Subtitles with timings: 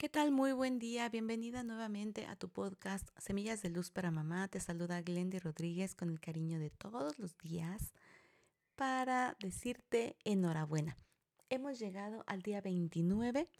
[0.00, 0.30] ¿Qué tal?
[0.32, 1.10] Muy buen día.
[1.10, 4.48] Bienvenida nuevamente a tu podcast Semillas de Luz para Mamá.
[4.48, 7.92] Te saluda Glendy Rodríguez con el cariño de todos los días
[8.76, 10.96] para decirte enhorabuena.
[11.50, 13.50] Hemos llegado al día 29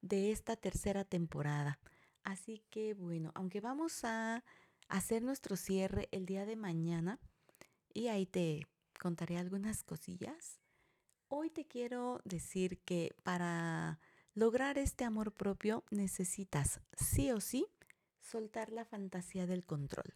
[0.00, 1.78] de esta tercera temporada.
[2.22, 4.42] Así que bueno, aunque vamos a
[4.88, 7.20] hacer nuestro cierre el día de mañana
[7.92, 8.66] y ahí te
[8.98, 10.62] contaré algunas cosillas,
[11.28, 14.00] hoy te quiero decir que para
[14.34, 17.66] lograr este amor propio necesitas sí o sí
[18.20, 20.12] soltar la fantasía del control.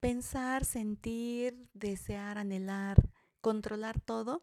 [0.00, 3.08] Pensar, sentir, desear, anhelar,
[3.40, 4.42] controlar todo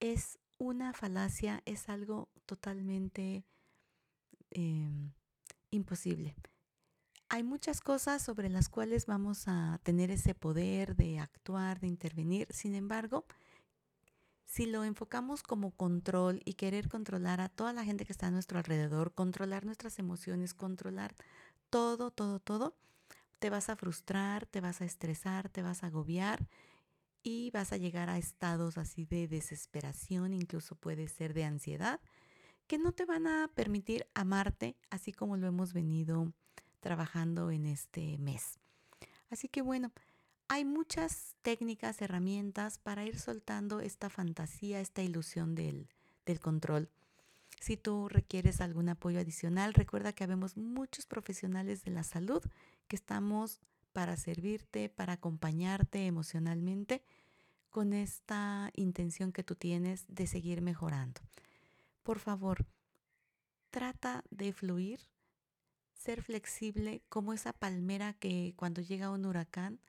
[0.00, 3.44] es una falacia, es algo totalmente
[4.50, 5.12] em,
[5.70, 6.34] imposible.
[7.28, 12.46] Hay muchas cosas sobre las cuales vamos a tener ese poder de actuar, de intervenir.
[12.50, 13.24] Sin embargo,
[14.52, 18.30] si lo enfocamos como control y querer controlar a toda la gente que está a
[18.30, 21.14] nuestro alrededor, controlar nuestras emociones, controlar
[21.70, 22.76] todo, todo, todo,
[23.38, 26.46] te vas a frustrar, te vas a estresar, te vas a agobiar
[27.22, 31.98] y vas a llegar a estados así de desesperación, incluso puede ser de ansiedad,
[32.66, 36.30] que no te van a permitir amarte así como lo hemos venido
[36.80, 38.58] trabajando en este mes.
[39.30, 39.92] Así que bueno,
[40.52, 45.88] hay muchas técnicas, herramientas para ir soltando esta fantasía, esta ilusión del,
[46.42, 46.90] control.
[47.58, 52.42] Si tú requieres algún apoyo adicional, recuerda que habemos muchos profesionales de la salud
[52.86, 53.60] que estamos
[53.94, 57.02] para servirte, para acompañarte emocionalmente
[57.70, 61.22] con esta intención que tú tienes de seguir mejorando.
[62.02, 62.66] Por favor,
[63.70, 65.00] trata de fluir,
[65.94, 69.80] ser flexible como esa palmera que cuando llega un huracán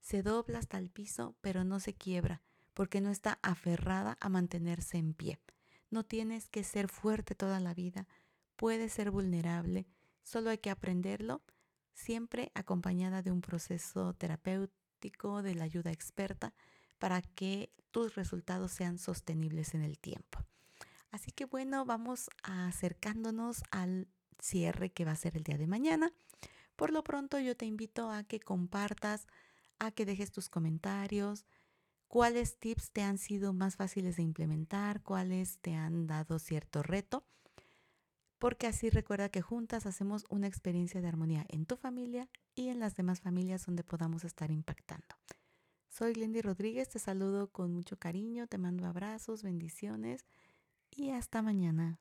[0.00, 2.42] se dobla hasta el piso, pero no se quiebra,
[2.74, 5.38] porque no está aferrada a mantenerse en pie.
[5.90, 8.06] No tienes que ser fuerte toda la vida,
[8.56, 9.86] puedes ser vulnerable,
[10.22, 11.42] solo hay que aprenderlo,
[11.94, 16.54] siempre acompañada de un proceso terapéutico, de la ayuda experta,
[16.98, 20.38] para que tus resultados sean sostenibles en el tiempo.
[21.10, 26.12] Así que bueno, vamos acercándonos al cierre que va a ser el día de mañana.
[26.76, 29.26] Por lo pronto yo te invito a que compartas
[29.80, 31.44] a que dejes tus comentarios,
[32.06, 37.24] cuáles tips te han sido más fáciles de implementar, cuáles te han dado cierto reto,
[38.38, 42.78] porque así recuerda que juntas hacemos una experiencia de armonía en tu familia y en
[42.78, 45.16] las demás familias donde podamos estar impactando.
[45.88, 50.24] Soy Glendy Rodríguez, te saludo con mucho cariño, te mando abrazos, bendiciones
[50.90, 52.00] y hasta mañana.